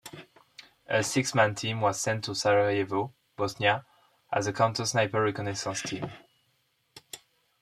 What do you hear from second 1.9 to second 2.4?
sent to